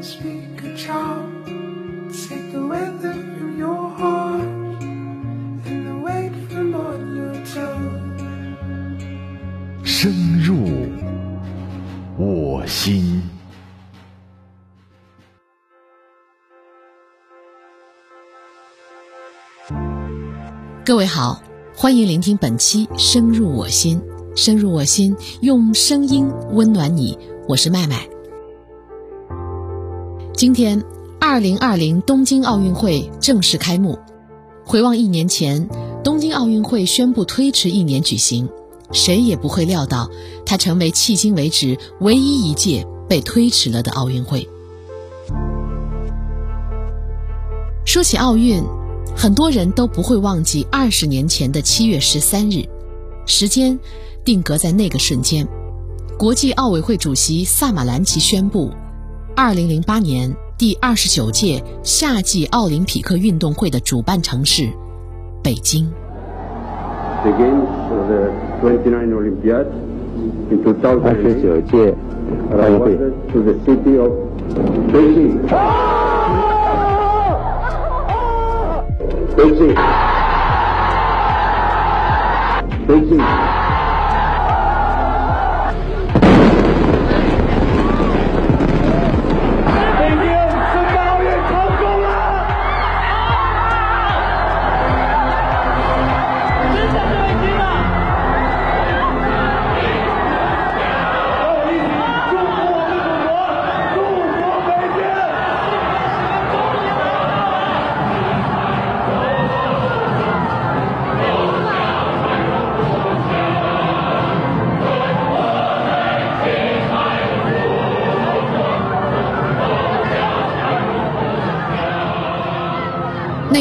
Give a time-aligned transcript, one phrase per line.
[0.00, 1.44] can speak a charm.
[2.10, 4.40] Take the weather from your heart
[5.66, 8.00] and the weight from on your tongue.
[9.84, 10.56] 深入
[12.16, 13.22] 我心。
[20.84, 21.40] 各位好，
[21.76, 24.00] 欢迎聆听本期《深入我心》，
[24.36, 27.18] 深入我心，用声音温暖你。
[27.46, 28.09] 我是麦麦。
[30.40, 30.82] 今天，
[31.20, 33.98] 二零二零东京奥运会正式开幕。
[34.64, 35.68] 回望一年前，
[36.02, 38.48] 东京奥运会宣布推迟一年举行，
[38.90, 40.08] 谁也不会料到，
[40.46, 44.48] 它成为迄今为止唯一一届被推迟了的奥运会。
[47.84, 48.62] 说起奥运，
[49.14, 52.66] 很多人都不会忘记二十年前的七月十三日，
[53.26, 53.78] 时间
[54.24, 55.46] 定格在那个瞬间。
[56.18, 58.70] 国际奥委会主席萨马兰奇宣布。
[59.42, 64.70] 二零零八年第二十九届夏季奥林匹克运动会的主办城市
[65.42, 65.90] 北京。
[67.22, 69.64] the games of the 29 Olympiad
[70.50, 71.94] in 二十2008九届
[72.52, 73.96] 奥运会 awarded to the city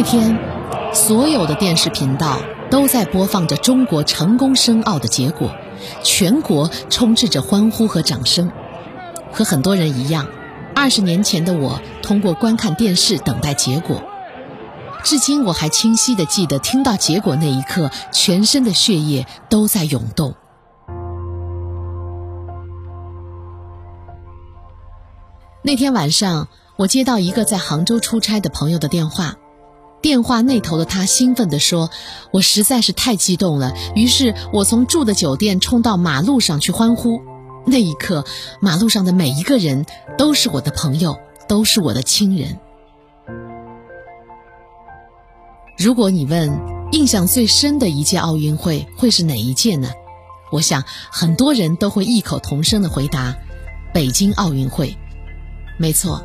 [0.00, 0.38] 那天，
[0.94, 2.38] 所有的电视频道
[2.70, 5.50] 都在播放着中国成功申奥的结果，
[6.04, 8.52] 全国充斥着欢呼和掌声。
[9.32, 10.28] 和很多人一样，
[10.72, 14.04] 二十年前的我通过观看电视等待结果。
[15.02, 20.36] 至今我还清晰的记得，听到结果那一刻，全身的血液都在涌动。
[25.62, 29.34] 那天晚上，我接到一个在杭州出差的朋友的电话，
[30.00, 31.90] 电话那头的他兴奋地说
[32.32, 37.20] ：“我实在是太激动了。”于是，我从住的酒店冲到马路上去欢呼。
[37.66, 38.24] 那一刻，
[38.60, 39.84] 马路上的每一个人
[40.16, 42.58] 都是我的朋友，都是我的亲人。
[45.76, 46.58] 如果你问
[46.92, 49.90] 印象最深的一届奥运会会是哪一届呢？
[50.50, 53.36] 我想很多人都会异口同声的回答：
[53.92, 54.96] 北京奥运会。
[55.76, 56.24] 没错，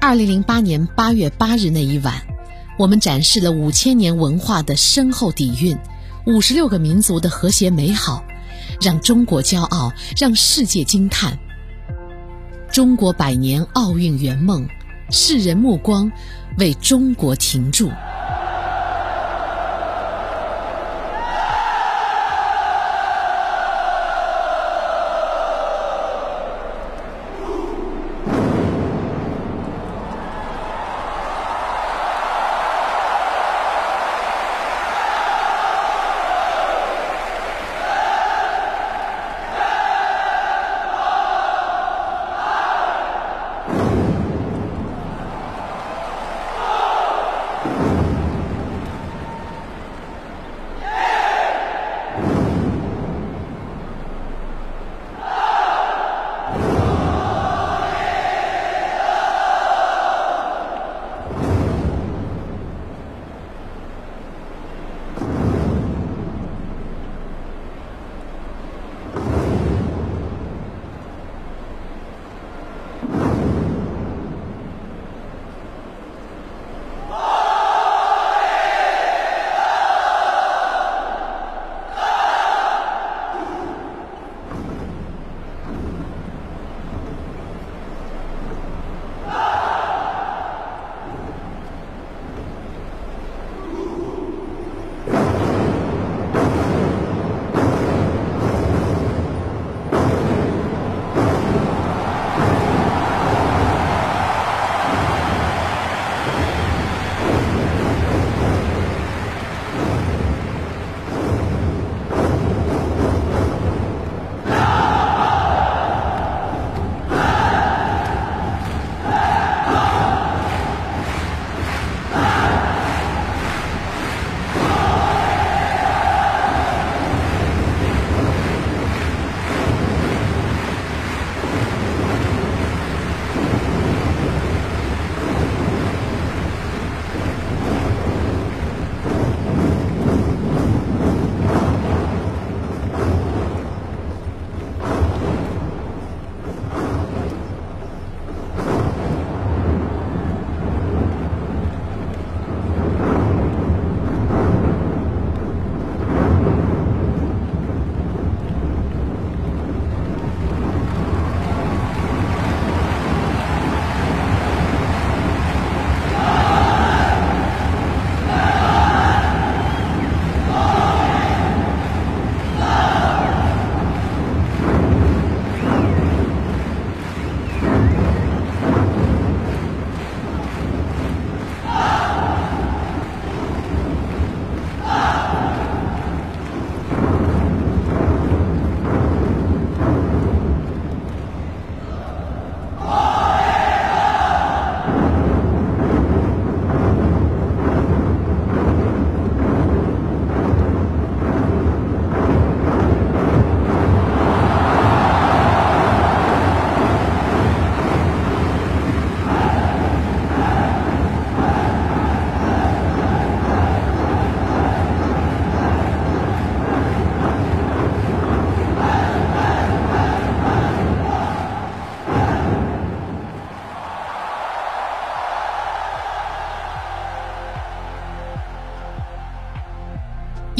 [0.00, 2.14] 二零零八年八月八日那一晚，
[2.80, 5.76] 我们展示了五千年文化的深厚底蕴，
[6.24, 8.24] 五十六个民族的和谐美好，
[8.80, 11.38] 让中国骄傲，让世界惊叹。
[12.72, 14.66] 中国百年奥运圆梦，
[15.10, 16.10] 世人目光
[16.56, 17.90] 为中国停驻。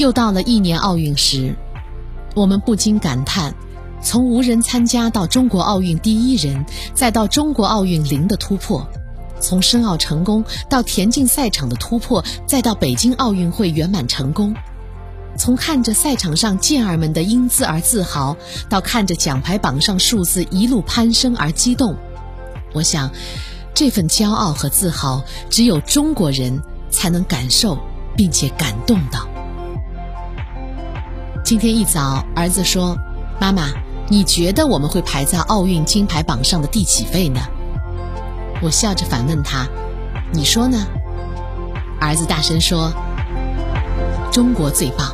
[0.00, 1.54] 又到了一年奥运时，
[2.34, 3.54] 我们不禁感叹：
[4.02, 6.64] 从无人参加到中国奥运第一人，
[6.94, 8.80] 再到中国奥运零的突破；
[9.42, 14.54] 从申奥成功到田径赛场的突破，再到北京奥运会圆满成功；
[15.36, 18.34] 从看着赛场上健儿们的英姿而自豪，
[18.70, 21.94] 到看着奖牌榜上数字一路攀升而激动。
[22.72, 23.10] 我想，
[23.74, 26.58] 这份骄傲和自豪，只有中国人
[26.88, 27.76] 才能感受
[28.16, 29.28] 并且感动到。
[31.50, 32.96] 今天一早，儿子说
[33.40, 33.70] ：“妈妈，
[34.08, 37.40] 你觉得我们会排在奥运金牌榜上的第几位呢？”
[38.62, 39.66] 我笑着反问他
[40.32, 40.86] ：“你说呢？”
[42.00, 42.92] 儿子大声说
[44.30, 45.12] ：“中国最棒。”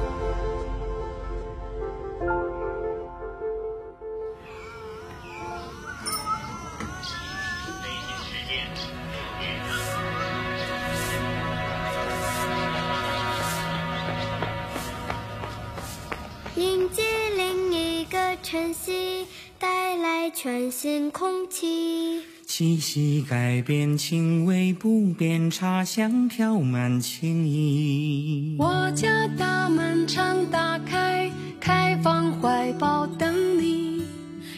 [22.97, 28.57] 气息改变，情味不变，茶香飘满情意。
[28.59, 34.03] 我家大门常打开，开放怀抱等你。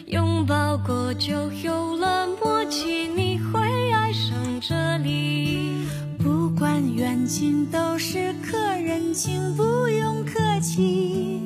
[0.05, 3.59] 拥抱过就有了默契，你会
[3.91, 4.31] 爱上
[4.61, 5.85] 这里。
[6.17, 11.41] 不管远近，都是客人，请不用客气。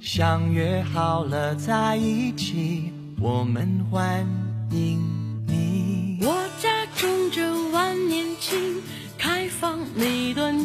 [0.00, 2.90] 相约好了在一起，
[3.20, 4.26] 我们欢
[4.70, 4.98] 迎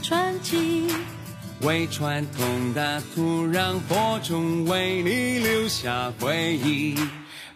[0.02, 0.88] 传奇。
[1.62, 6.96] 为传统的土壤播种，为你留下回忆。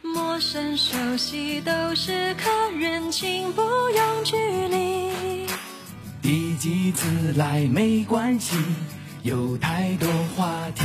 [0.01, 4.35] 陌生熟悉都是客人，请不用距
[4.67, 5.47] 离。
[6.21, 8.57] 第几次来没关系，
[9.23, 10.83] 有太多话题。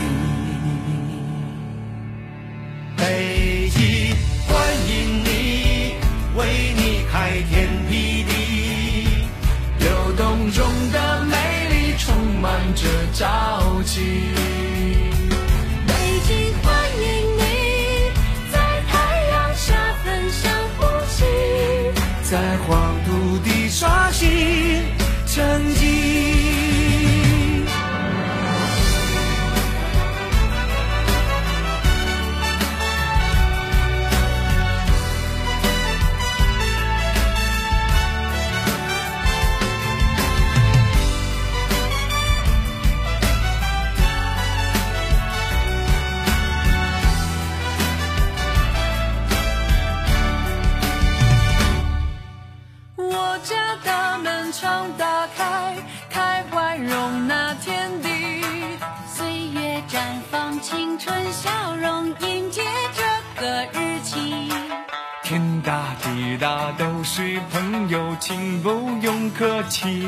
[65.28, 68.70] 天大地大都是朋友，请不
[69.02, 70.02] 用客气。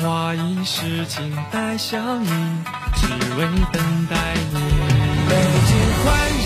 [0.00, 2.28] 花一世情带笑意，
[2.96, 4.16] 只为等待
[4.52, 4.58] 你。
[5.28, 5.34] 北
[5.68, 6.06] 京欢
[6.42, 6.43] 迎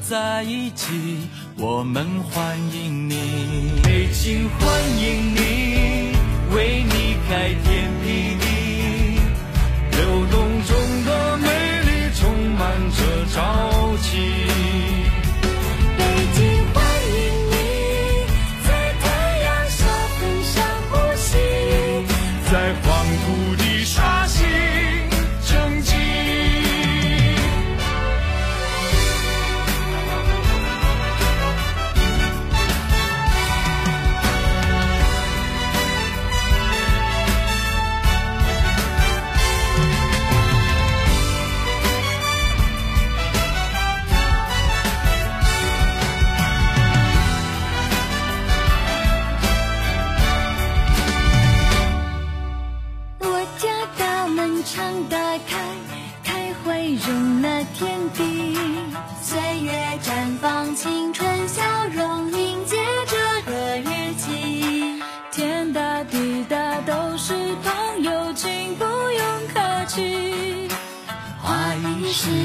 [0.00, 1.28] 在一起
[1.58, 3.80] 我们欢迎你。
[3.82, 5.39] 北京欢迎你。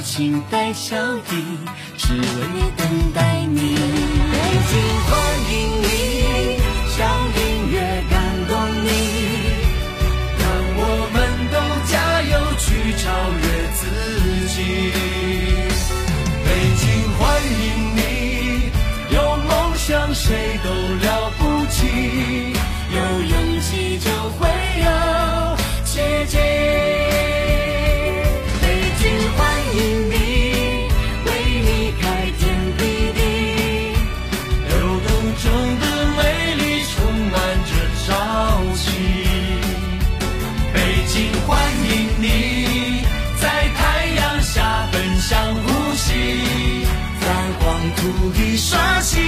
[0.05, 1.57] 情带笑意，
[1.97, 2.21] 只为
[2.77, 3.75] 等待你。
[48.21, 49.24] 无意刷新